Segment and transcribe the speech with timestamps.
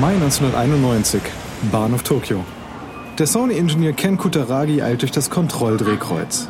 [0.00, 1.22] Mai 1991,
[1.70, 2.44] Bahnhof Tokio.
[3.16, 6.48] Der Sony-Ingenieur Ken Kutaragi eilt durch das Kontrolldrehkreuz.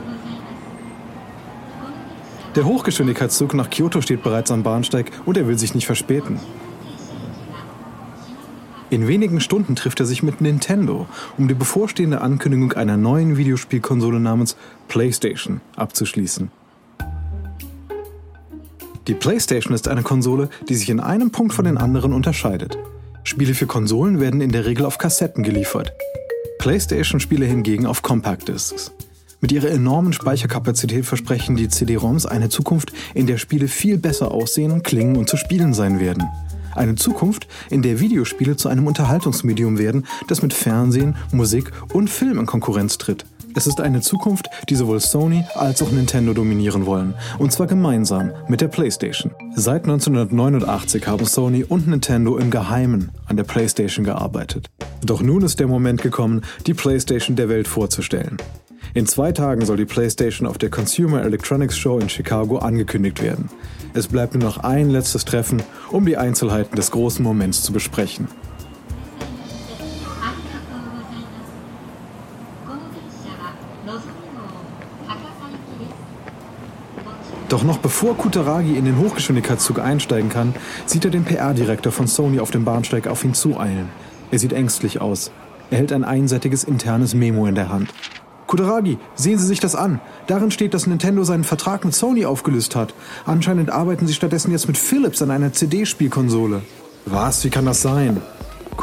[2.55, 6.39] Der Hochgeschwindigkeitszug nach Kyoto steht bereits am Bahnsteig und er will sich nicht verspäten.
[8.89, 14.21] In wenigen Stunden trifft er sich mit Nintendo, um die bevorstehende Ankündigung einer neuen Videospielkonsole
[14.21, 14.57] namens
[14.89, 16.51] PlayStation abzuschließen.
[19.07, 22.79] Die PlayStation ist eine Konsole, die sich in einem Punkt von den anderen unterscheidet.
[23.25, 25.93] Spiele für Konsolen werden in der Regel auf Kassetten geliefert.
[26.59, 28.93] PlayStation-Spiele hingegen auf Compact Discs.
[29.41, 34.83] Mit ihrer enormen Speicherkapazität versprechen die CD-ROMs eine Zukunft, in der Spiele viel besser aussehen,
[34.83, 36.25] klingen und zu spielen sein werden.
[36.75, 42.39] Eine Zukunft, in der Videospiele zu einem Unterhaltungsmedium werden, das mit Fernsehen, Musik und Film
[42.39, 43.25] in Konkurrenz tritt.
[43.57, 47.15] Es ist eine Zukunft, die sowohl Sony als auch Nintendo dominieren wollen.
[47.39, 49.33] Und zwar gemeinsam mit der PlayStation.
[49.55, 54.71] Seit 1989 haben Sony und Nintendo im Geheimen an der PlayStation gearbeitet.
[55.05, 58.39] Doch nun ist der Moment gekommen, die PlayStation der Welt vorzustellen.
[58.93, 63.51] In zwei Tagen soll die PlayStation auf der Consumer Electronics Show in Chicago angekündigt werden.
[63.93, 68.27] Es bleibt nur noch ein letztes Treffen, um die Einzelheiten des großen Moments zu besprechen.
[77.49, 80.55] Doch noch bevor Kutaragi in den Hochgeschwindigkeitszug einsteigen kann,
[80.87, 83.91] sieht er den PR-Direktor von Sony auf dem Bahnsteig auf ihn zueilen.
[84.31, 85.31] Er sieht ängstlich aus.
[85.71, 87.91] Er hält ein einseitiges internes Memo in der Hand.
[88.47, 90.01] Kutaragi, sehen Sie sich das an.
[90.27, 92.95] Darin steht, dass Nintendo seinen Vertrag mit Sony aufgelöst hat.
[93.27, 96.63] Anscheinend arbeiten sie stattdessen jetzt mit Philips an einer CD-Spielkonsole.
[97.07, 97.45] Was?
[97.45, 98.21] Wie kann das sein?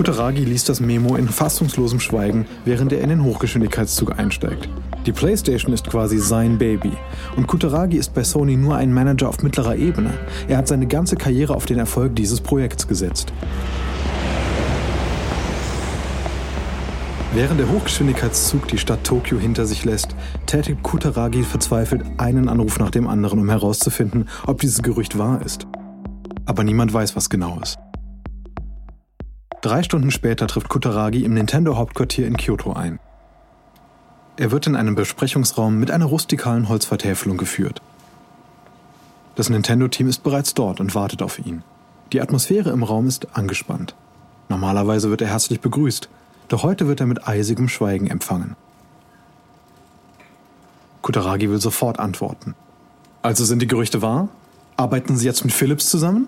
[0.01, 4.67] Kutaragi liest das Memo in fassungslosem Schweigen, während er in den Hochgeschwindigkeitszug einsteigt.
[5.05, 6.93] Die PlayStation ist quasi sein Baby.
[7.37, 10.11] Und Kutaragi ist bei Sony nur ein Manager auf mittlerer Ebene.
[10.47, 13.31] Er hat seine ganze Karriere auf den Erfolg dieses Projekts gesetzt.
[17.35, 20.15] Während der Hochgeschwindigkeitszug die Stadt Tokio hinter sich lässt,
[20.47, 25.67] tätigt Kutaragi verzweifelt einen Anruf nach dem anderen, um herauszufinden, ob dieses Gerücht wahr ist.
[26.47, 27.77] Aber niemand weiß, was genau ist.
[29.61, 32.99] Drei Stunden später trifft Kutaragi im Nintendo-Hauptquartier in Kyoto ein.
[34.35, 37.79] Er wird in einem Besprechungsraum mit einer rustikalen Holzvertäfelung geführt.
[39.35, 41.61] Das Nintendo-Team ist bereits dort und wartet auf ihn.
[42.11, 43.93] Die Atmosphäre im Raum ist angespannt.
[44.49, 46.09] Normalerweise wird er herzlich begrüßt,
[46.47, 48.55] doch heute wird er mit eisigem Schweigen empfangen.
[51.03, 52.55] Kutaragi will sofort antworten.
[53.21, 54.29] Also sind die Gerüchte wahr?
[54.75, 56.27] Arbeiten Sie jetzt mit Philips zusammen?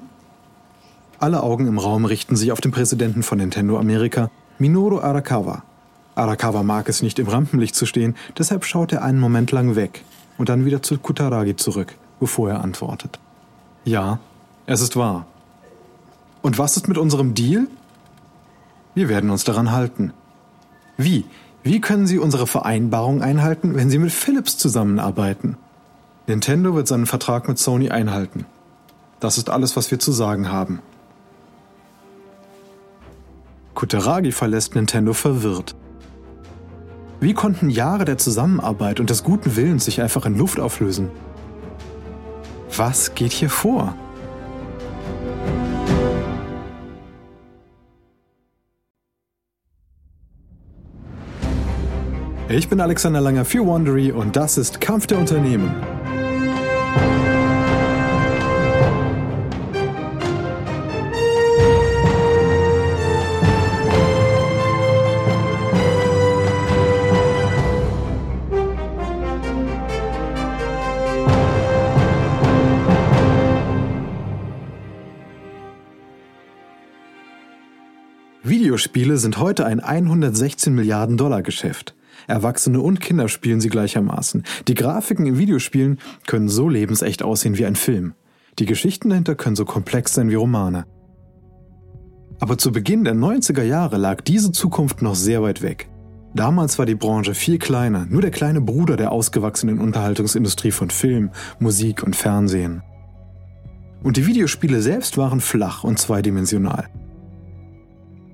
[1.24, 4.30] Alle Augen im Raum richten sich auf den Präsidenten von Nintendo Amerika,
[4.60, 5.64] Minoru Arakawa.
[6.16, 10.04] Arakawa mag es nicht, im Rampenlicht zu stehen, deshalb schaut er einen Moment lang weg
[10.38, 13.20] und dann wieder zu Kutaragi zurück, bevor er antwortet.
[13.86, 14.20] Ja,
[14.66, 15.26] es ist wahr.
[16.42, 17.68] Und was ist mit unserem Deal?
[18.94, 20.12] Wir werden uns daran halten.
[20.98, 21.24] Wie?
[21.64, 25.56] Wie können Sie unsere Vereinbarung einhalten, wenn Sie mit Philips zusammenarbeiten?
[26.28, 28.46] Nintendo wird seinen Vertrag mit Sony einhalten.
[29.22, 30.82] Das ist alles, was wir zu sagen haben.
[33.74, 35.76] Kutaragi verlässt Nintendo verwirrt.
[37.20, 41.10] Wie konnten Jahre der Zusammenarbeit und des guten Willens sich einfach in Luft auflösen?
[42.76, 43.96] Was geht hier vor?
[52.50, 55.93] Ich bin Alexander Langer für Wandery und das ist Kampf der Unternehmen.
[79.04, 81.94] Videospiele sind heute ein 116 Milliarden Dollar Geschäft.
[82.26, 84.44] Erwachsene und Kinder spielen sie gleichermaßen.
[84.70, 88.14] Die Grafiken in Videospielen können so lebensecht aussehen wie ein Film.
[88.60, 90.86] Die Geschichten dahinter können so komplex sein wie Romane.
[92.40, 95.90] Aber zu Beginn der 90er Jahre lag diese Zukunft noch sehr weit weg.
[96.34, 101.32] Damals war die Branche viel kleiner, nur der kleine Bruder der ausgewachsenen Unterhaltungsindustrie von Film,
[101.60, 102.84] Musik und Fernsehen.
[104.02, 106.88] Und die Videospiele selbst waren flach und zweidimensional.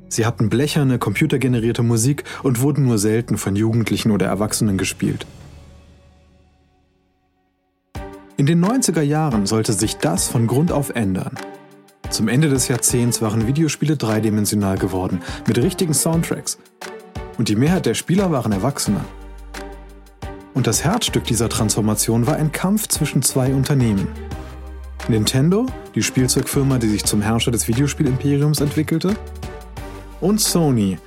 [0.09, 5.25] Sie hatten blecherne, computergenerierte Musik und wurden nur selten von Jugendlichen oder Erwachsenen gespielt.
[8.37, 11.35] In den 90er Jahren sollte sich das von Grund auf ändern.
[12.09, 16.57] Zum Ende des Jahrzehnts waren Videospiele dreidimensional geworden, mit richtigen Soundtracks.
[17.37, 19.01] Und die Mehrheit der Spieler waren Erwachsene.
[20.55, 24.07] Und das Herzstück dieser Transformation war ein Kampf zwischen zwei Unternehmen.
[25.07, 29.15] Nintendo, die Spielzeugfirma, die sich zum Herrscher des Videospielimperiums entwickelte,
[30.21, 30.97] und Sony,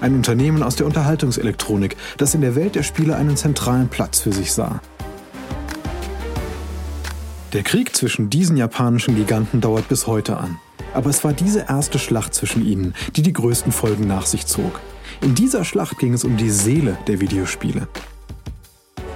[0.00, 4.32] ein Unternehmen aus der Unterhaltungselektronik, das in der Welt der Spiele einen zentralen Platz für
[4.32, 4.80] sich sah.
[7.52, 10.58] Der Krieg zwischen diesen japanischen Giganten dauert bis heute an.
[10.94, 14.80] Aber es war diese erste Schlacht zwischen ihnen, die die größten Folgen nach sich zog.
[15.20, 17.88] In dieser Schlacht ging es um die Seele der Videospiele.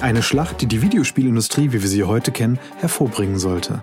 [0.01, 3.83] Eine Schlacht, die die Videospielindustrie, wie wir sie heute kennen, hervorbringen sollte.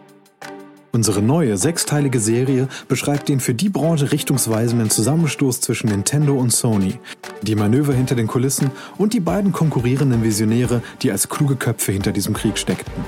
[0.93, 6.99] Unsere neue sechsteilige Serie beschreibt den für die Branche richtungsweisenden Zusammenstoß zwischen Nintendo und Sony,
[7.41, 12.11] die Manöver hinter den Kulissen und die beiden konkurrierenden Visionäre, die als kluge Köpfe hinter
[12.11, 13.05] diesem Krieg steckten.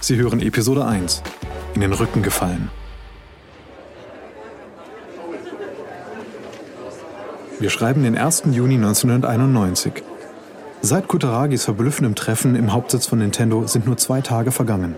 [0.00, 1.22] Sie hören Episode 1.
[1.74, 2.70] In den Rücken gefallen.
[7.60, 8.44] Wir schreiben den 1.
[8.50, 9.92] Juni 1991.
[10.82, 14.96] Seit Kutaragis verblüffendem Treffen im Hauptsitz von Nintendo sind nur zwei Tage vergangen.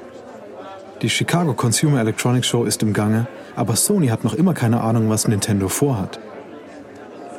[1.03, 5.11] Die Chicago Consumer Electronics Show ist im Gange, aber Sony hat noch immer keine Ahnung,
[5.11, 6.19] was Nintendo vorhat.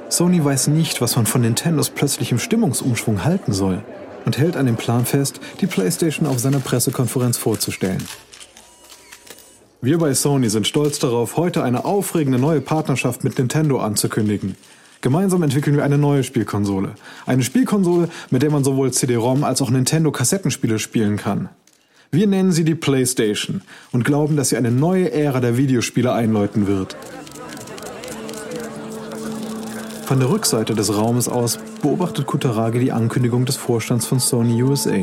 [0.09, 3.83] Sony weiß nicht, was man von Nintendos plötzlichem Stimmungsumschwung halten soll
[4.25, 8.03] und hält an dem Plan fest, die PlayStation auf seiner Pressekonferenz vorzustellen.
[9.81, 14.55] Wir bei Sony sind stolz darauf, heute eine aufregende neue Partnerschaft mit Nintendo anzukündigen.
[15.01, 16.93] Gemeinsam entwickeln wir eine neue Spielkonsole.
[17.25, 21.49] Eine Spielkonsole, mit der man sowohl CD-ROM als auch Nintendo-Kassettenspiele spielen kann.
[22.11, 23.61] Wir nennen sie die PlayStation
[23.91, 26.95] und glauben, dass sie eine neue Ära der Videospiele einläuten wird.
[30.05, 34.95] Von der Rückseite des Raumes aus beobachtet Kutaragi die Ankündigung des Vorstands von Sony USA.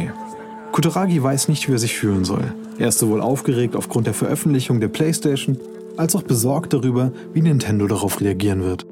[0.73, 2.55] Kutaragi weiß nicht, wie er sich fühlen soll.
[2.79, 5.59] Er ist sowohl aufgeregt aufgrund der Veröffentlichung der PlayStation,
[5.99, 8.87] als auch besorgt darüber, wie Nintendo darauf reagieren wird.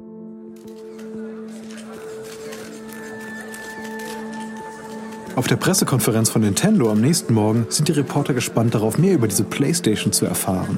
[5.35, 9.27] Auf der Pressekonferenz von Nintendo am nächsten Morgen sind die Reporter gespannt darauf, mehr über
[9.27, 10.77] diese PlayStation zu erfahren.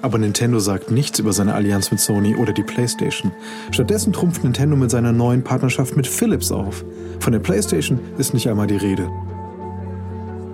[0.00, 3.30] Aber Nintendo sagt nichts über seine Allianz mit Sony oder die PlayStation.
[3.72, 6.82] Stattdessen trumpft Nintendo mit seiner neuen Partnerschaft mit Philips auf.
[7.18, 9.10] Von der PlayStation ist nicht einmal die Rede.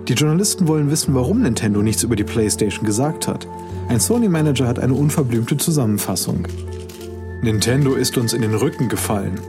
[0.09, 3.47] Die Journalisten wollen wissen, warum Nintendo nichts über die PlayStation gesagt hat.
[3.87, 6.45] Ein Sony-Manager hat eine unverblümte Zusammenfassung.
[7.41, 9.39] Nintendo ist uns in den Rücken gefallen.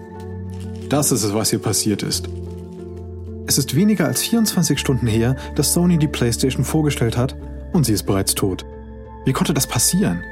[0.89, 2.29] Das ist es, was hier passiert ist.
[3.49, 7.35] Es ist weniger als 24 Stunden her, dass Sony die PlayStation vorgestellt hat
[7.73, 8.67] und sie ist bereits tot.
[9.25, 10.23] Wie konnte das passieren?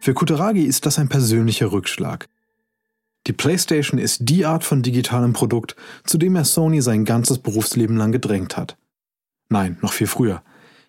[0.00, 2.28] Für Kutaragi ist das ein persönlicher Rückschlag.
[3.26, 5.74] Die PlayStation ist die Art von digitalem Produkt,
[6.04, 8.76] zu dem er Sony sein ganzes Berufsleben lang gedrängt hat.
[9.48, 10.44] Nein, noch viel früher.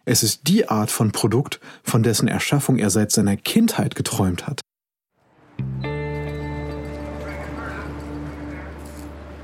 [0.05, 4.61] Es ist die Art von Produkt, von dessen Erschaffung er seit seiner Kindheit geträumt hat.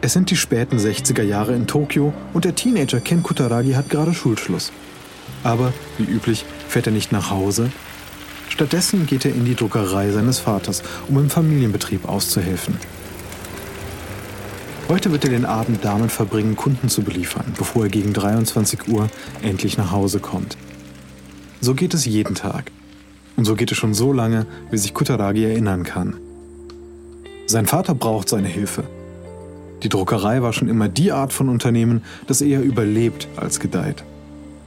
[0.01, 4.13] Es sind die späten 60er Jahre in Tokio und der Teenager Ken Kutaragi hat gerade
[4.13, 4.71] Schulschluss.
[5.43, 7.69] Aber, wie üblich, fährt er nicht nach Hause.
[8.47, 12.77] Stattdessen geht er in die Druckerei seines Vaters, um im Familienbetrieb auszuhelfen.
[14.87, 19.09] Heute wird er den Abend damit verbringen, Kunden zu beliefern, bevor er gegen 23 Uhr
[19.41, 20.57] endlich nach Hause kommt.
[21.59, 22.71] So geht es jeden Tag.
[23.35, 26.15] Und so geht es schon so lange, wie sich Kutaragi erinnern kann.
[27.47, 28.85] Sein Vater braucht seine Hilfe.
[29.83, 34.03] Die Druckerei war schon immer die Art von Unternehmen, das eher überlebt als gedeiht.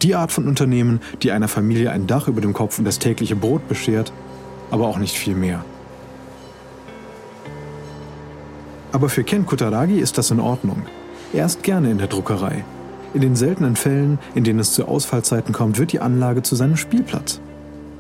[0.01, 3.37] Die Art von Unternehmen, die einer Familie ein Dach über dem Kopf und das tägliche
[3.37, 4.13] Brot beschert,
[4.71, 5.65] aber auch nicht viel mehr.
[8.91, 10.83] Aber für Ken Kutaragi ist das in Ordnung.
[11.33, 12.65] Er ist gerne in der Druckerei.
[13.15, 16.77] In den seltenen Fällen, in denen es zu Ausfallzeiten kommt, wird die Anlage zu seinem
[16.77, 17.41] Spielplatz.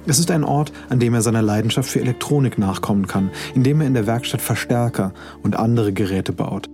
[0.06, 3.86] Es ist ein Ort, an dem er seiner Leidenschaft für Elektronik nachkommen kann, indem er
[3.86, 6.68] in der Werkstatt Verstärker und andere Geräte baut.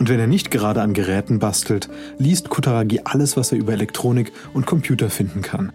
[0.00, 4.32] Und wenn er nicht gerade an Geräten bastelt, liest Kutaragi alles, was er über Elektronik
[4.54, 5.74] und Computer finden kann.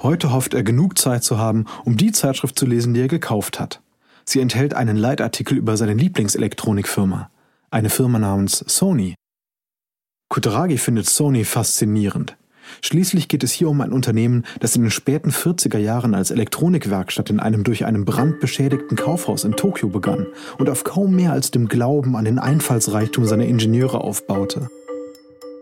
[0.00, 3.58] Heute hofft er genug Zeit zu haben, um die Zeitschrift zu lesen, die er gekauft
[3.58, 3.82] hat.
[4.24, 7.30] Sie enthält einen Leitartikel über seine Lieblingselektronikfirma,
[7.72, 9.16] eine Firma namens Sony.
[10.28, 12.36] Kutaragi findet Sony faszinierend.
[12.80, 17.30] Schließlich geht es hier um ein Unternehmen, das in den späten 40er Jahren als Elektronikwerkstatt
[17.30, 20.26] in einem durch einen Brand beschädigten Kaufhaus in Tokio begann
[20.58, 24.68] und auf kaum mehr als dem Glauben an den Einfallsreichtum seiner Ingenieure aufbaute.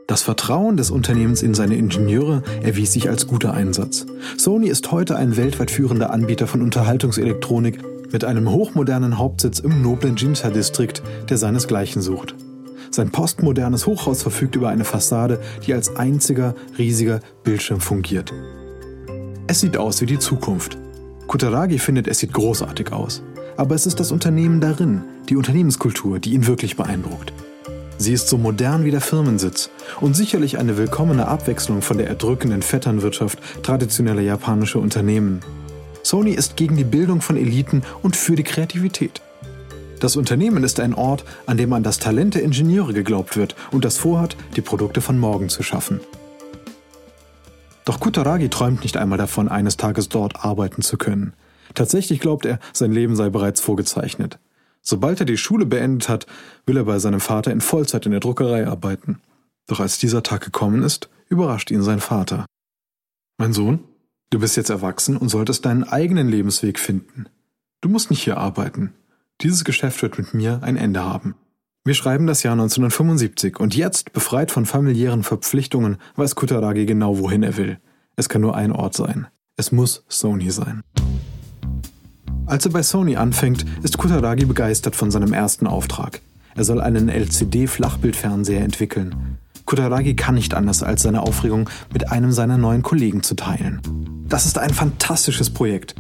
[0.07, 4.07] Das Vertrauen des Unternehmens in seine Ingenieure erwies sich als guter Einsatz.
[4.37, 7.79] Sony ist heute ein weltweit führender Anbieter von Unterhaltungselektronik
[8.13, 12.35] mit einem hochmodernen Hauptsitz im noblen Jinta-Distrikt, der seinesgleichen sucht.
[12.91, 18.33] Sein postmodernes Hochhaus verfügt über eine Fassade, die als einziger riesiger Bildschirm fungiert.
[19.47, 20.77] Es sieht aus wie die Zukunft.
[21.29, 23.23] Kutaragi findet, es sieht großartig aus.
[23.57, 27.33] Aber es ist das Unternehmen darin, die Unternehmenskultur, die ihn wirklich beeindruckt.
[27.99, 29.71] Sie ist so modern wie der Firmensitz
[30.01, 35.41] und sicherlich eine willkommene Abwechslung von der erdrückenden Vetternwirtschaft traditioneller japanischer Unternehmen.
[36.03, 39.21] Sony ist gegen die Bildung von Eliten und für die Kreativität.
[40.01, 43.85] Das Unternehmen ist ein Ort, an dem an das Talent der Ingenieure geglaubt wird und
[43.85, 46.01] das vorhat, die Produkte von morgen zu schaffen.
[47.85, 51.35] Doch Kutaragi träumt nicht einmal davon, eines Tages dort arbeiten zu können.
[51.75, 54.39] Tatsächlich glaubt er, sein Leben sei bereits vorgezeichnet.
[54.81, 56.27] Sobald er die Schule beendet hat,
[56.65, 59.21] will er bei seinem Vater in Vollzeit in der Druckerei arbeiten.
[59.67, 62.47] Doch als dieser Tag gekommen ist, überrascht ihn sein Vater.
[63.37, 63.81] Mein Sohn,
[64.31, 67.27] du bist jetzt erwachsen und solltest deinen eigenen Lebensweg finden.
[67.83, 68.95] Du musst nicht hier arbeiten.
[69.43, 71.35] Dieses Geschäft wird mit mir ein Ende haben.
[71.85, 77.43] Wir schreiben das Jahr 1975 und jetzt, befreit von familiären Verpflichtungen, weiß Kutaragi genau, wohin
[77.43, 77.79] er will.
[78.17, 79.29] Es kann nur ein Ort sein.
[79.57, 80.83] Es muss Sony sein.
[82.45, 86.21] Als er bei Sony anfängt, ist Kutaragi begeistert von seinem ersten Auftrag.
[86.55, 89.39] Er soll einen LCD-Flachbildfernseher entwickeln.
[89.65, 93.81] Kutaragi kann nicht anders, als seine Aufregung mit einem seiner neuen Kollegen zu teilen.
[94.29, 95.95] Das ist ein fantastisches Projekt.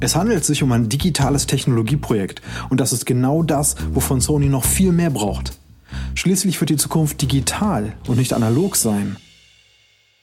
[0.00, 2.40] Es handelt sich um ein digitales Technologieprojekt
[2.70, 5.58] und das ist genau das, wovon Sony noch viel mehr braucht.
[6.14, 9.16] Schließlich wird die Zukunft digital und nicht analog sein.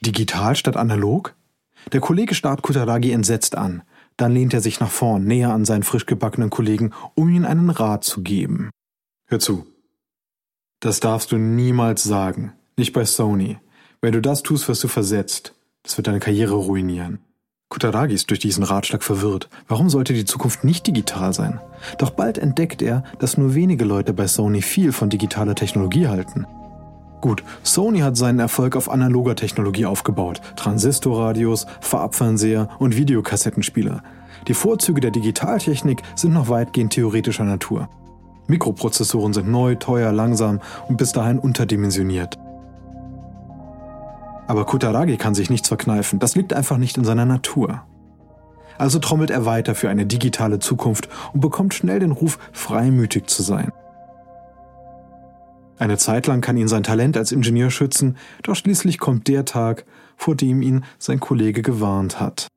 [0.00, 1.34] Digital statt analog?
[1.92, 3.82] Der Kollege starrt Kutaragi entsetzt an.
[4.16, 7.70] Dann lehnt er sich nach vorn, näher an seinen frisch gebackenen Kollegen, um ihm einen
[7.70, 8.70] Rat zu geben.
[9.28, 9.64] Hör zu.
[10.80, 12.52] Das darfst du niemals sagen.
[12.76, 13.58] Nicht bei Sony.
[14.00, 15.54] Wenn du das tust, wirst du versetzt.
[15.84, 17.20] Das wird deine Karriere ruinieren.
[17.68, 19.50] Kutaragi ist durch diesen Ratschlag verwirrt.
[19.68, 21.60] Warum sollte die Zukunft nicht digital sein?
[21.98, 26.46] Doch bald entdeckt er, dass nur wenige Leute bei Sony viel von digitaler Technologie halten.
[27.20, 30.40] Gut, Sony hat seinen Erfolg auf analoger Technologie aufgebaut.
[30.56, 34.02] Transistorradios, Farbfernseher und Videokassettenspieler.
[34.46, 37.90] Die Vorzüge der Digitaltechnik sind noch weitgehend theoretischer Natur.
[38.46, 42.38] Mikroprozessoren sind neu, teuer, langsam und bis dahin unterdimensioniert.
[44.48, 47.82] Aber Kutaragi kann sich nichts verkneifen, das liegt einfach nicht in seiner Natur.
[48.78, 53.42] Also trommelt er weiter für eine digitale Zukunft und bekommt schnell den Ruf, freimütig zu
[53.42, 53.72] sein.
[55.78, 59.84] Eine Zeit lang kann ihn sein Talent als Ingenieur schützen, doch schließlich kommt der Tag,
[60.16, 62.48] vor dem ihn sein Kollege gewarnt hat.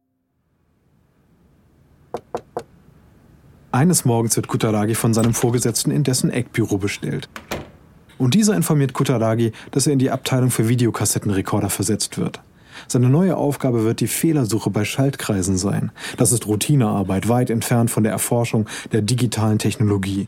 [3.73, 7.29] Eines Morgens wird Kutaragi von seinem Vorgesetzten in dessen Eckbüro bestellt.
[8.21, 12.39] Und dieser informiert Kutaragi, dass er in die Abteilung für Videokassettenrekorder versetzt wird.
[12.87, 15.91] Seine neue Aufgabe wird die Fehlersuche bei Schaltkreisen sein.
[16.17, 20.27] Das ist Routinearbeit, weit entfernt von der Erforschung der digitalen Technologie.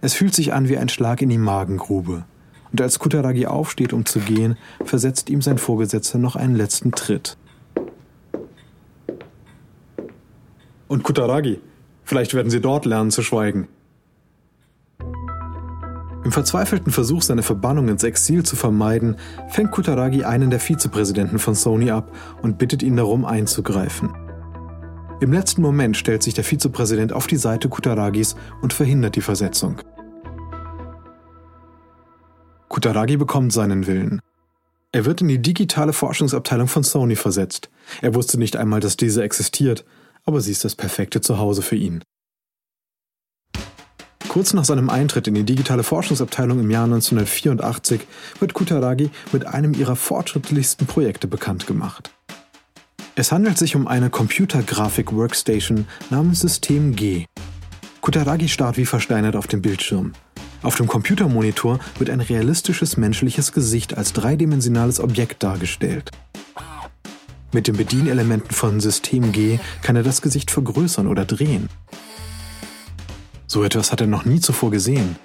[0.00, 2.24] Es fühlt sich an wie ein Schlag in die Magengrube.
[2.72, 7.36] Und als Kutaragi aufsteht, um zu gehen, versetzt ihm sein Vorgesetzter noch einen letzten Tritt.
[10.88, 11.60] Und Kutaragi,
[12.02, 13.68] vielleicht werden Sie dort lernen zu schweigen.
[16.28, 19.16] Im verzweifelten Versuch, seine Verbannung ins Exil zu vermeiden,
[19.48, 24.14] fängt Kutaragi einen der Vizepräsidenten von Sony ab und bittet ihn darum einzugreifen.
[25.22, 29.80] Im letzten Moment stellt sich der Vizepräsident auf die Seite Kutaragis und verhindert die Versetzung.
[32.68, 34.20] Kutaragi bekommt seinen Willen.
[34.92, 37.70] Er wird in die digitale Forschungsabteilung von Sony versetzt.
[38.02, 39.86] Er wusste nicht einmal, dass diese existiert,
[40.26, 42.04] aber sie ist das perfekte Zuhause für ihn.
[44.38, 48.02] Kurz nach seinem Eintritt in die digitale Forschungsabteilung im Jahr 1984
[48.38, 52.12] wird Kutaragi mit einem ihrer fortschrittlichsten Projekte bekannt gemacht.
[53.16, 57.24] Es handelt sich um eine Computergrafik-Workstation namens System G.
[58.00, 60.12] Kutaragi starrt wie versteinert auf dem Bildschirm.
[60.62, 66.12] Auf dem Computermonitor wird ein realistisches menschliches Gesicht als dreidimensionales Objekt dargestellt.
[67.50, 71.68] Mit den Bedienelementen von System G kann er das Gesicht vergrößern oder drehen.
[73.50, 75.16] So etwas hat er noch nie zuvor gesehen.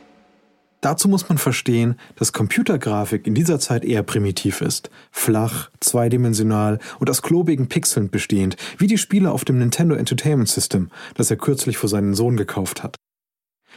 [0.79, 7.09] Dazu muss man verstehen, dass Computergrafik in dieser Zeit eher primitiv ist, flach, zweidimensional und
[7.09, 11.77] aus klobigen Pixeln bestehend, wie die Spiele auf dem Nintendo Entertainment System, das er kürzlich
[11.77, 12.95] für seinen Sohn gekauft hat.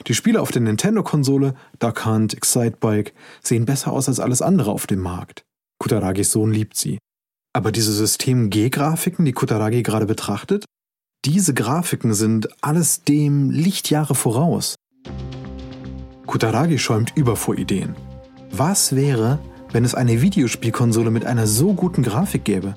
[0.06, 3.12] Die Spiele auf der Nintendo-Konsole, Duck Hunt, Excitebike,
[3.42, 5.42] sehen besser aus als alles andere auf dem Markt.
[5.78, 6.98] Kutaragis Sohn liebt sie.
[7.52, 10.66] Aber diese System G-Grafiken, die Kutaragi gerade betrachtet,
[11.26, 14.76] diese Grafiken sind alles dem Lichtjahre voraus.
[16.24, 17.96] Kutaragi schäumt über vor Ideen.
[18.52, 19.40] Was wäre,
[19.72, 22.76] wenn es eine Videospielkonsole mit einer so guten Grafik gäbe?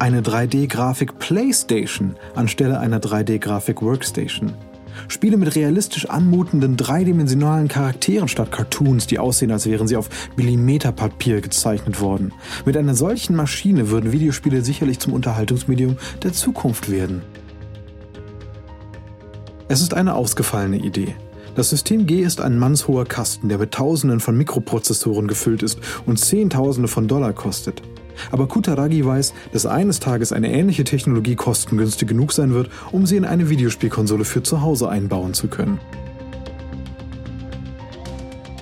[0.00, 4.54] Eine 3D-Grafik PlayStation anstelle einer 3D-Grafik Workstation.
[5.06, 11.40] Spiele mit realistisch anmutenden dreidimensionalen Charakteren statt Cartoons, die aussehen, als wären sie auf Millimeterpapier
[11.40, 12.32] gezeichnet worden.
[12.64, 17.22] Mit einer solchen Maschine würden Videospiele sicherlich zum Unterhaltungsmedium der Zukunft werden.
[19.74, 21.16] Es ist eine ausgefallene Idee.
[21.56, 26.20] Das System G ist ein mannshoher Kasten, der mit Tausenden von Mikroprozessoren gefüllt ist und
[26.20, 27.82] Zehntausende von Dollar kostet.
[28.30, 33.16] Aber Kutaragi weiß, dass eines Tages eine ähnliche Technologie kostengünstig genug sein wird, um sie
[33.16, 35.80] in eine Videospielkonsole für zu Hause einbauen zu können.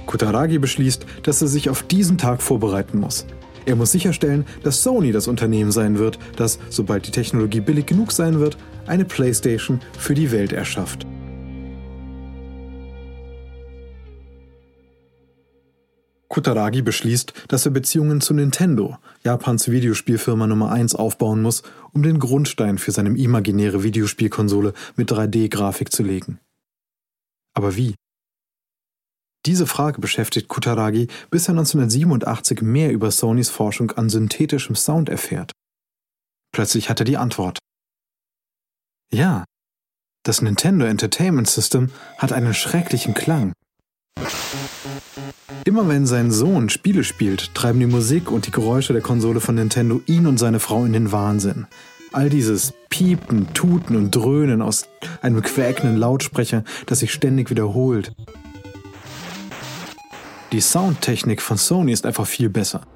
[0.07, 3.26] Kutaragi beschließt, dass er sich auf diesen Tag vorbereiten muss.
[3.66, 8.12] Er muss sicherstellen, dass Sony das Unternehmen sein wird, das, sobald die Technologie billig genug
[8.12, 11.07] sein wird, eine PlayStation für die Welt erschafft.
[16.33, 21.62] Kutaragi beschließt, dass er Beziehungen zu Nintendo, Japans Videospielfirma Nummer 1, aufbauen muss,
[21.93, 26.41] um den Grundstein für seine imaginäre Videospielkonsole mit 3D-Grafik zu legen.
[27.53, 27.95] Aber wie?
[29.45, 35.53] Diese Frage beschäftigt Kutaragi, bis er 1987 mehr über Sonys Forschung an synthetischem Sound erfährt.
[36.53, 37.59] Plötzlich hat er die Antwort.
[39.14, 39.45] Ja,
[40.25, 43.52] das Nintendo Entertainment System hat einen schrecklichen Klang.
[45.64, 49.57] Immer wenn sein Sohn Spiele spielt, treiben die Musik und die Geräusche der Konsole von
[49.57, 51.66] Nintendo ihn und seine Frau in den Wahnsinn.
[52.12, 54.88] All dieses Piepen, Tuten und Dröhnen aus
[55.21, 58.12] einem quäkenden Lautsprecher, das sich ständig wiederholt.
[60.52, 62.87] Die Soundtechnik von Sony ist einfach viel besser.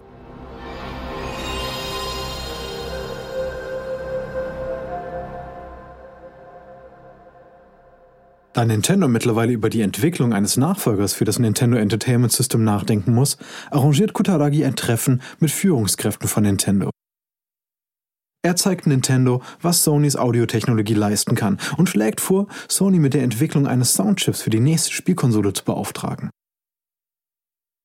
[8.56, 13.36] Da Nintendo mittlerweile über die Entwicklung eines Nachfolgers für das Nintendo Entertainment System nachdenken muss,
[13.70, 16.88] arrangiert Kutaragi ein Treffen mit Führungskräften von Nintendo.
[18.42, 23.66] Er zeigt Nintendo, was Sonys Audiotechnologie leisten kann und schlägt vor, Sony mit der Entwicklung
[23.66, 26.30] eines Soundchips für die nächste Spielkonsole zu beauftragen.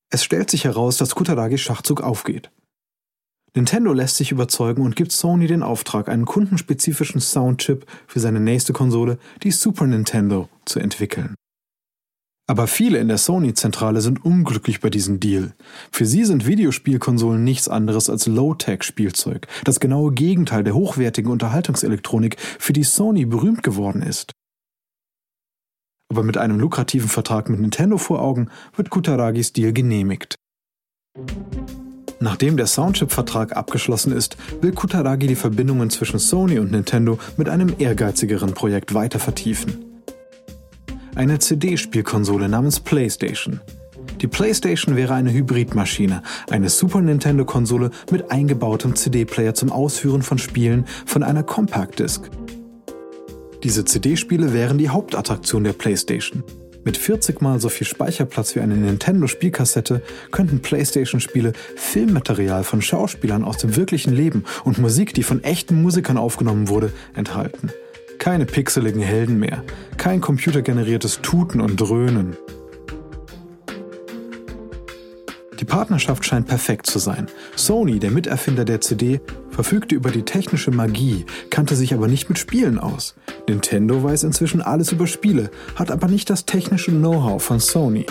[0.10, 2.50] Es stellt sich heraus, dass Kutaragis Schachzug aufgeht.
[3.56, 8.72] Nintendo lässt sich überzeugen und gibt Sony den Auftrag, einen kundenspezifischen Soundchip für seine nächste
[8.72, 11.36] Konsole, die Super Nintendo, zu entwickeln.
[12.48, 15.54] Aber viele in der Sony-Zentrale sind unglücklich bei diesem Deal.
[15.92, 22.74] Für sie sind Videospielkonsolen nichts anderes als Low-Tech-Spielzeug, das genaue Gegenteil der hochwertigen Unterhaltungselektronik, für
[22.74, 24.32] die Sony berühmt geworden ist.
[26.10, 30.36] Aber mit einem lukrativen Vertrag mit Nintendo vor Augen wird Kutaragis Deal genehmigt.
[32.22, 37.74] Nachdem der Soundchip-Vertrag abgeschlossen ist, will Kutaragi die Verbindungen zwischen Sony und Nintendo mit einem
[37.80, 39.84] ehrgeizigeren Projekt weiter vertiefen.
[41.16, 43.60] Eine CD-Spielkonsole namens PlayStation.
[44.22, 50.86] Die PlayStation wäre eine Hybridmaschine, eine Super Nintendo-Konsole mit eingebautem CD-Player zum Ausführen von Spielen
[51.08, 52.30] von einer Compact Disc.
[53.64, 56.44] Diese CD-Spiele wären die Hauptattraktion der PlayStation.
[56.84, 63.58] Mit 40 mal so viel Speicherplatz wie eine Nintendo-Spielkassette könnten PlayStation-Spiele Filmmaterial von Schauspielern aus
[63.58, 67.70] dem wirklichen Leben und Musik, die von echten Musikern aufgenommen wurde, enthalten.
[68.18, 69.64] Keine pixeligen Helden mehr,
[69.98, 72.36] kein computergeneriertes Tuten und Dröhnen.
[75.62, 77.28] Die Partnerschaft scheint perfekt zu sein.
[77.56, 79.22] Sony, der Miterfinder der CD,
[79.52, 83.16] verfügte über die technische Magie, kannte sich aber nicht mit Spielen aus.
[83.48, 88.08] Nintendo weiß inzwischen alles über Spiele, hat aber nicht das technische Know-how von Sony.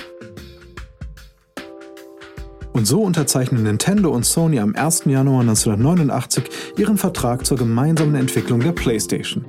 [2.73, 5.07] Und so unterzeichnen Nintendo und Sony am 1.
[5.07, 6.45] Januar 1989
[6.79, 9.45] ihren Vertrag zur gemeinsamen Entwicklung der PlayStation.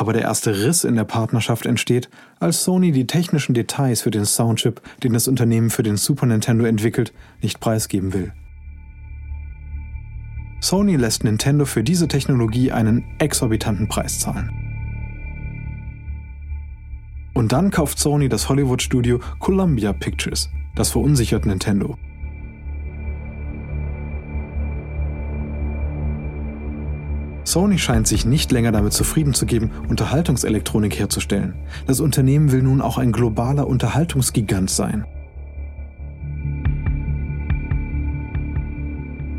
[0.00, 2.08] Aber der erste Riss in der Partnerschaft entsteht,
[2.38, 6.64] als Sony die technischen Details für den Soundchip, den das Unternehmen für den Super Nintendo
[6.64, 8.32] entwickelt, nicht preisgeben will.
[10.62, 14.50] Sony lässt Nintendo für diese Technologie einen exorbitanten Preis zahlen.
[17.34, 20.48] Und dann kauft Sony das Hollywood-Studio Columbia Pictures.
[20.76, 21.98] Das verunsichert Nintendo.
[27.50, 31.54] Sony scheint sich nicht länger damit zufrieden zu geben, Unterhaltungselektronik herzustellen.
[31.86, 35.04] Das Unternehmen will nun auch ein globaler Unterhaltungsgigant sein.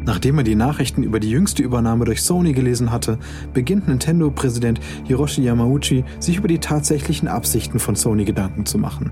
[0.04, 3.18] Nachdem er die Nachrichten über die jüngste Übernahme durch Sony gelesen hatte,
[3.54, 9.12] beginnt Nintendo-Präsident Hiroshi Yamauchi sich über die tatsächlichen Absichten von Sony Gedanken zu machen.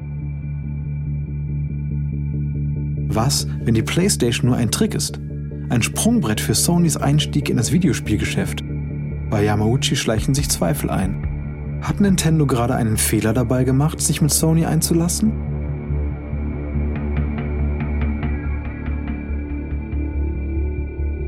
[3.07, 5.19] Was, wenn die PlayStation nur ein Trick ist?
[5.69, 8.63] Ein Sprungbrett für Sonys Einstieg in das Videospielgeschäft?
[9.29, 11.79] Bei Yamauchi schleichen sich Zweifel ein.
[11.81, 15.31] Hat Nintendo gerade einen Fehler dabei gemacht, sich mit Sony einzulassen?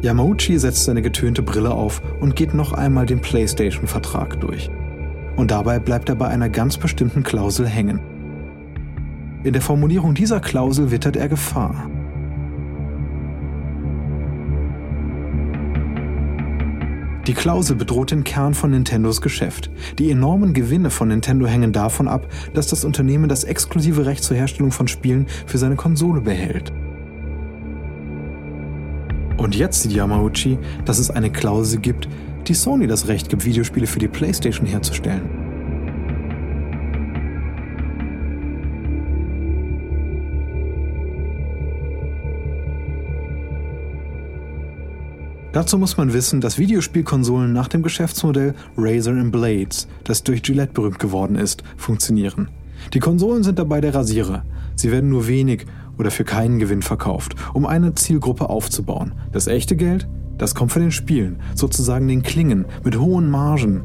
[0.02, 4.72] Yamauchi setzt seine getönte Brille auf und geht noch einmal den PlayStation-Vertrag durch.
[5.36, 8.00] Und dabei bleibt er bei einer ganz bestimmten Klausel hängen.
[9.44, 11.90] In der Formulierung dieser Klausel wittert er Gefahr.
[17.28, 19.70] Die Klausel bedroht den Kern von Nintendos Geschäft.
[20.00, 24.38] Die enormen Gewinne von Nintendo hängen davon ab, dass das Unternehmen das exklusive Recht zur
[24.38, 26.74] Herstellung von Spielen für seine Konsole behält.
[29.38, 32.08] Und jetzt sieht Yamauchi, dass es eine Klausel gibt,
[32.48, 35.41] die Sony das Recht gibt, Videospiele für die PlayStation herzustellen.
[45.54, 51.00] Dazu muss man wissen, dass Videospielkonsolen nach dem Geschäftsmodell Razor Blades, das durch Gillette berühmt
[51.00, 52.50] geworden ist, funktionieren.
[52.94, 54.44] Die Konsolen sind dabei der Rasierer.
[54.76, 55.66] Sie werden nur wenig
[55.98, 59.14] oder für keinen Gewinn verkauft, um eine Zielgruppe aufzubauen.
[59.34, 63.84] Das echte Geld, das kommt von den Spielen, sozusagen den Klingen mit hohen Margen.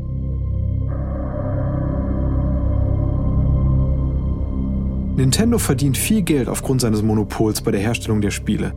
[5.16, 8.72] Nintendo verdient viel Geld aufgrund seines Monopols bei der Herstellung der Spiele.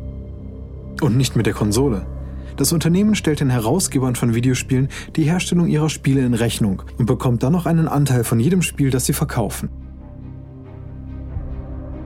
[1.02, 2.06] Und nicht mit der Konsole.
[2.60, 7.42] Das Unternehmen stellt den Herausgebern von Videospielen die Herstellung ihrer Spiele in Rechnung und bekommt
[7.42, 9.70] dann noch einen Anteil von jedem Spiel, das sie verkaufen.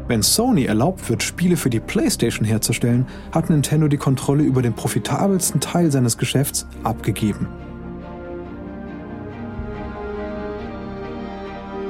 [0.08, 4.74] Wenn Sony erlaubt wird, Spiele für die PlayStation herzustellen, hat Nintendo die Kontrolle über den
[4.74, 7.48] profitabelsten Teil seines Geschäfts abgegeben.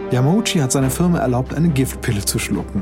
[0.09, 2.81] Yamauchi hat seiner Firma erlaubt, eine Giftpille zu schlucken.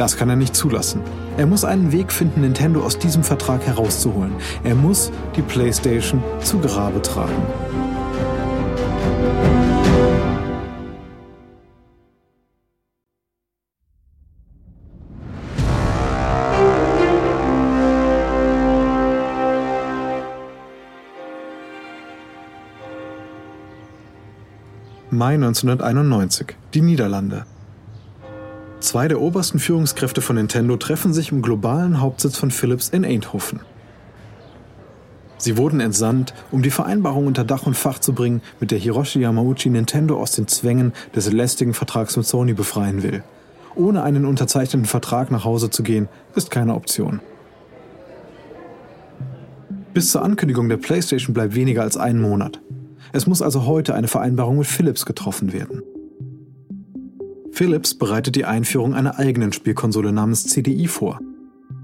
[0.00, 1.02] Das kann er nicht zulassen.
[1.36, 4.32] Er muss einen Weg finden, Nintendo aus diesem Vertrag herauszuholen.
[4.64, 7.36] Er muss die PlayStation zu Grabe tragen.
[25.10, 27.44] Mai 1991, die Niederlande.
[28.80, 33.60] Zwei der obersten Führungskräfte von Nintendo treffen sich im globalen Hauptsitz von Philips in Eindhoven.
[35.36, 39.20] Sie wurden entsandt, um die Vereinbarung unter Dach und Fach zu bringen, mit der Hiroshi
[39.20, 43.22] Yamauchi Nintendo aus den Zwängen des lästigen Vertrags mit Sony befreien will.
[43.74, 47.20] Ohne einen unterzeichneten Vertrag nach Hause zu gehen, ist keine Option.
[49.92, 52.60] Bis zur Ankündigung der PlayStation bleibt weniger als ein Monat.
[53.12, 55.82] Es muss also heute eine Vereinbarung mit Philips getroffen werden.
[57.60, 61.20] Philips bereitet die Einführung einer eigenen Spielkonsole namens CDI vor.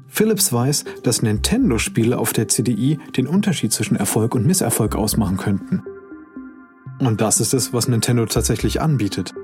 [0.08, 5.82] Philips weiß, dass Nintendo-Spiele auf der CDI den Unterschied zwischen Erfolg und Misserfolg ausmachen könnten.
[6.98, 9.34] Und das ist es, was Nintendo tatsächlich anbietet.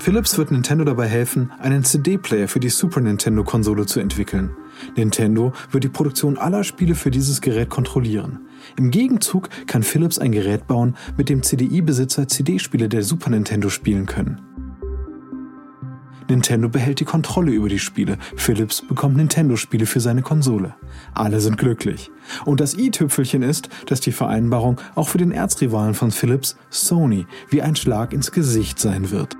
[0.00, 4.50] Philips wird Nintendo dabei helfen, einen CD-Player für die Super Nintendo-Konsole zu entwickeln.
[4.96, 8.40] Nintendo wird die Produktion aller Spiele für dieses Gerät kontrollieren.
[8.76, 14.06] Im Gegenzug kann Philips ein Gerät bauen, mit dem CDI-Besitzer CD-Spiele der Super Nintendo spielen
[14.06, 14.40] können.
[16.28, 18.16] Nintendo behält die Kontrolle über die Spiele.
[18.36, 20.74] Philips bekommt Nintendo-Spiele für seine Konsole.
[21.12, 22.10] Alle sind glücklich.
[22.46, 27.60] Und das i-Tüpfelchen ist, dass die Vereinbarung auch für den Erzrivalen von Philips, Sony, wie
[27.60, 29.36] ein Schlag ins Gesicht sein wird.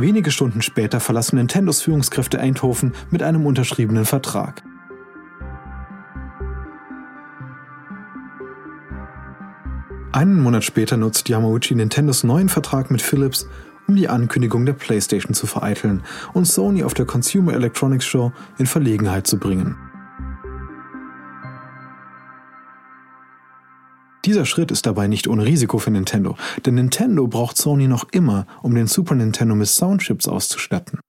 [0.00, 4.62] Wenige Stunden später verlassen Nintendos Führungskräfte Eindhoven mit einem unterschriebenen Vertrag.
[10.10, 13.46] Einen Monat später nutzt Yamauchi Nintendos neuen Vertrag mit Philips,
[13.88, 18.64] um die Ankündigung der PlayStation zu vereiteln und Sony auf der Consumer Electronics Show in
[18.64, 19.76] Verlegenheit zu bringen.
[24.30, 28.46] Dieser Schritt ist dabei nicht ohne Risiko für Nintendo, denn Nintendo braucht Sony noch immer,
[28.62, 31.00] um den Super Nintendo mit Soundchips auszustatten.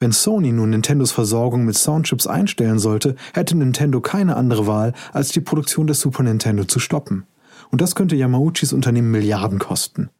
[0.00, 5.28] Wenn Sony nun Nintendos Versorgung mit Soundchips einstellen sollte, hätte Nintendo keine andere Wahl, als
[5.28, 7.24] die Produktion des Super Nintendo zu stoppen.
[7.70, 10.10] Und das könnte Yamauchis Unternehmen Milliarden kosten.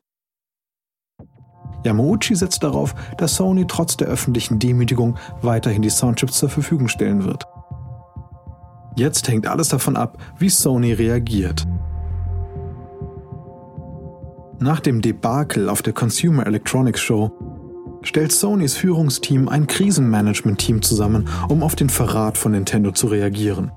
[1.85, 7.25] Yamauchi setzt darauf, dass Sony trotz der öffentlichen Demütigung weiterhin die Soundchips zur Verfügung stellen
[7.25, 7.45] wird.
[8.95, 11.67] Jetzt hängt alles davon ab, wie Sony reagiert.
[14.59, 17.33] Nach dem Debakel auf der Consumer Electronics Show
[18.03, 23.71] stellt Sonys Führungsteam ein Krisenmanagement-Team zusammen, um auf den Verrat von Nintendo zu reagieren.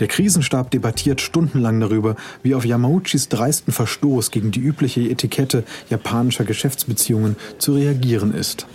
[0.00, 6.44] Der Krisenstab debattiert stundenlang darüber, wie auf Yamauchis dreisten Verstoß gegen die übliche Etikette japanischer
[6.44, 8.66] Geschäftsbeziehungen zu reagieren ist.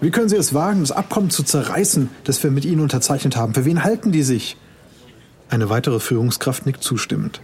[0.00, 3.54] Wie können Sie es wagen, das Abkommen zu zerreißen, das wir mit Ihnen unterzeichnet haben?
[3.54, 4.56] Für wen halten die sich?
[5.48, 7.40] Eine weitere Führungskraft nickt zustimmend.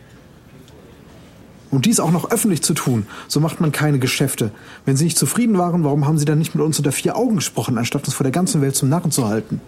[1.70, 4.50] Und dies auch noch öffentlich zu tun, so macht man keine Geschäfte.
[4.84, 7.36] Wenn Sie nicht zufrieden waren, warum haben Sie dann nicht mit uns unter vier Augen
[7.36, 9.62] gesprochen, anstatt uns vor der ganzen Welt zum Narren zu halten?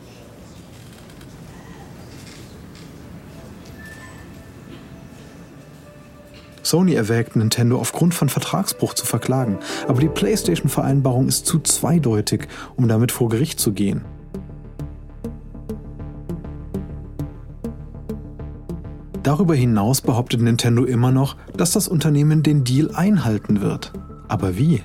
[6.64, 12.88] Sony erwägt, Nintendo aufgrund von Vertragsbruch zu verklagen, aber die PlayStation-Vereinbarung ist zu zweideutig, um
[12.88, 14.02] damit vor Gericht zu gehen.
[19.22, 23.92] Darüber hinaus behauptet Nintendo immer noch, dass das Unternehmen den Deal einhalten wird.
[24.28, 24.82] Aber wie?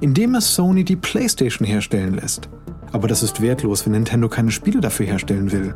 [0.00, 2.48] Indem es Sony die PlayStation herstellen lässt.
[2.90, 5.74] Aber das ist wertlos, wenn Nintendo keine Spiele dafür herstellen will.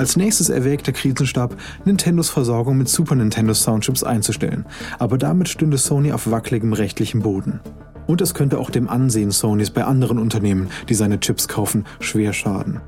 [0.00, 4.64] Als nächstes erwägt der Krisenstab, Nintendos Versorgung mit Super Nintendo Soundchips einzustellen,
[4.98, 7.60] aber damit stünde Sony auf wackeligem rechtlichem Boden.
[8.06, 12.32] Und es könnte auch dem Ansehen Sonys bei anderen Unternehmen, die seine Chips kaufen, schwer
[12.32, 12.80] schaden.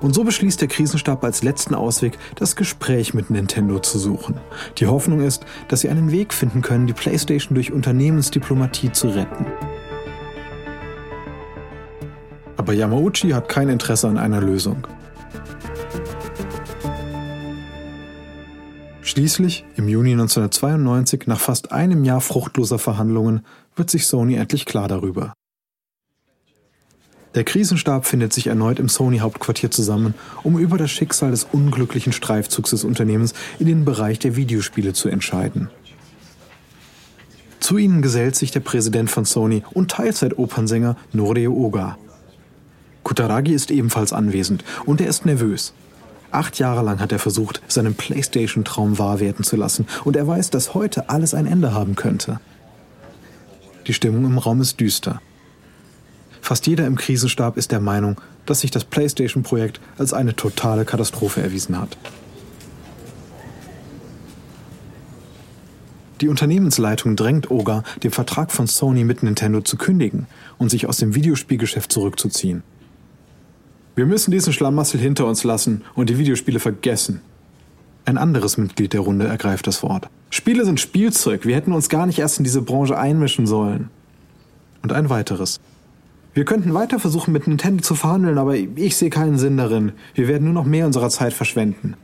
[0.00, 4.36] Und so beschließt der Krisenstab als letzten Ausweg, das Gespräch mit Nintendo zu suchen.
[4.78, 9.44] Die Hoffnung ist, dass sie einen Weg finden können, die PlayStation durch Unternehmensdiplomatie zu retten.
[12.56, 14.86] Aber Yamauchi hat kein Interesse an einer Lösung.
[19.06, 24.88] Schließlich, im Juni 1992, nach fast einem Jahr fruchtloser Verhandlungen, wird sich Sony endlich klar
[24.88, 25.32] darüber.
[27.36, 32.70] Der Krisenstab findet sich erneut im Sony-Hauptquartier zusammen, um über das Schicksal des unglücklichen Streifzugs
[32.70, 35.70] des Unternehmens in den Bereich der Videospiele zu entscheiden.
[37.60, 41.96] Zu ihnen gesellt sich der Präsident von Sony und Teilzeit-Opernsänger Norio Oga.
[43.04, 45.74] Kutaragi ist ebenfalls anwesend und er ist nervös.
[46.30, 50.50] Acht Jahre lang hat er versucht, seinen PlayStation-Traum wahr werden zu lassen und er weiß,
[50.50, 52.40] dass heute alles ein Ende haben könnte.
[53.86, 55.20] Die Stimmung im Raum ist düster.
[56.40, 61.42] Fast jeder im Krisenstab ist der Meinung, dass sich das PlayStation-Projekt als eine totale Katastrophe
[61.42, 61.96] erwiesen hat.
[66.20, 70.96] Die Unternehmensleitung drängt Oga, den Vertrag von Sony mit Nintendo zu kündigen und sich aus
[70.96, 72.62] dem Videospielgeschäft zurückzuziehen.
[73.96, 77.22] Wir müssen diesen Schlamassel hinter uns lassen und die Videospiele vergessen.
[78.04, 80.10] Ein anderes Mitglied der Runde ergreift das Wort.
[80.28, 83.88] Spiele sind Spielzeug, wir hätten uns gar nicht erst in diese Branche einmischen sollen.
[84.82, 85.60] Und ein weiteres.
[86.34, 89.92] Wir könnten weiter versuchen, mit Nintendo zu verhandeln, aber ich sehe keinen Sinn darin.
[90.14, 91.94] Wir werden nur noch mehr unserer Zeit verschwenden.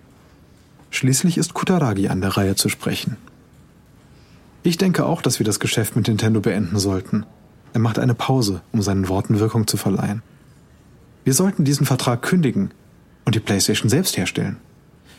[0.88, 3.18] Schließlich ist Kutaragi an der Reihe zu sprechen.
[4.62, 7.26] Ich denke auch, dass wir das Geschäft mit Nintendo beenden sollten.
[7.74, 10.22] Er macht eine Pause, um seinen Worten Wirkung zu verleihen.
[11.24, 12.70] Wir sollten diesen Vertrag kündigen
[13.24, 14.56] und die PlayStation selbst herstellen.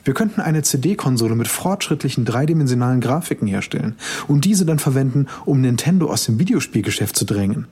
[0.04, 3.96] Wir könnten eine CD-Konsole mit fortschrittlichen dreidimensionalen Grafiken herstellen
[4.28, 7.68] und diese dann verwenden, um Nintendo aus dem Videospielgeschäft zu drängen.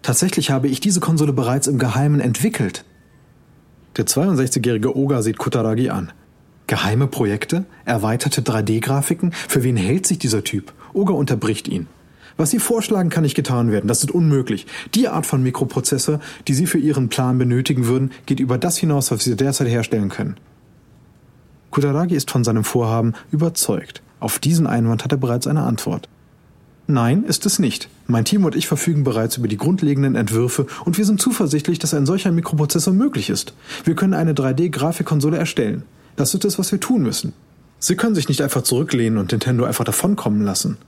[0.00, 2.84] Tatsächlich habe ich diese Konsole bereits im Geheimen entwickelt.
[3.98, 6.12] Der 62-jährige Oga sieht Kutaragi an.
[6.66, 7.64] Geheime Projekte?
[7.84, 9.32] Erweiterte 3D-Grafiken?
[9.32, 10.72] Für wen hält sich dieser Typ?
[10.94, 11.88] Oga unterbricht ihn.
[12.40, 13.86] Was Sie vorschlagen, kann nicht getan werden.
[13.86, 14.66] Das ist unmöglich.
[14.94, 19.10] Die Art von Mikroprozessor, die Sie für Ihren Plan benötigen würden, geht über das hinaus,
[19.10, 20.36] was Sie derzeit herstellen können.
[21.70, 24.00] Kutaragi ist von seinem Vorhaben überzeugt.
[24.20, 26.08] Auf diesen Einwand hat er bereits eine Antwort.
[26.86, 27.90] Nein, ist es nicht.
[28.06, 31.92] Mein Team und ich verfügen bereits über die grundlegenden Entwürfe und wir sind zuversichtlich, dass
[31.92, 33.52] ein solcher Mikroprozessor möglich ist.
[33.84, 35.82] Wir können eine 3D-Grafikkonsole erstellen.
[36.16, 37.34] Das ist es, was wir tun müssen.
[37.80, 40.78] Sie können sich nicht einfach zurücklehnen und Nintendo einfach davonkommen lassen.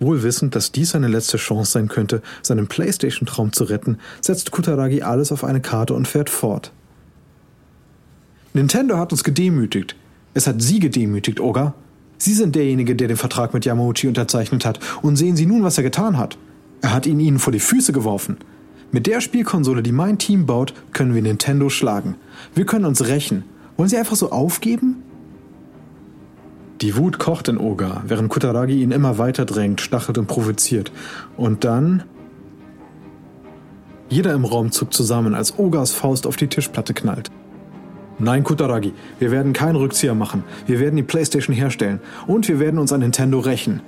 [0.00, 5.02] Wohl wissend, dass dies seine letzte Chance sein könnte, seinen PlayStation-Traum zu retten, setzt Kutaragi
[5.02, 6.72] alles auf eine Karte und fährt fort.
[8.54, 9.96] Nintendo hat uns gedemütigt.
[10.34, 11.74] Es hat Sie gedemütigt, Oga.
[12.16, 14.80] Sie sind derjenige, der den Vertrag mit Yamauchi unterzeichnet hat.
[15.02, 16.38] Und sehen Sie nun, was er getan hat.
[16.80, 18.36] Er hat ihn Ihnen vor die Füße geworfen.
[18.90, 22.16] Mit der Spielkonsole, die mein Team baut, können wir Nintendo schlagen.
[22.54, 23.44] Wir können uns rächen.
[23.76, 25.02] Wollen Sie einfach so aufgeben?
[26.80, 30.92] Die Wut kocht in Oga, während Kutaragi ihn immer weiter drängt, stachelt und provoziert.
[31.36, 32.04] Und dann.
[34.08, 37.30] Jeder im Raum zuckt zusammen, als Ogas Faust auf die Tischplatte knallt.
[38.20, 40.44] Nein, Kutaragi, wir werden keinen Rückzieher machen.
[40.66, 42.00] Wir werden die PlayStation herstellen.
[42.26, 43.80] Und wir werden uns an Nintendo rächen.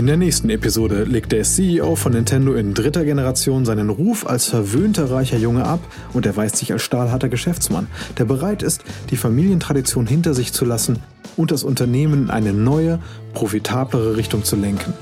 [0.00, 4.46] In der nächsten Episode legt der CEO von Nintendo in dritter Generation seinen Ruf als
[4.46, 5.80] verwöhnter reicher Junge ab
[6.14, 7.86] und erweist sich als stahlharter Geschäftsmann,
[8.16, 11.00] der bereit ist, die Familientradition hinter sich zu lassen
[11.36, 12.98] und das Unternehmen in eine neue,
[13.34, 14.94] profitablere Richtung zu lenken.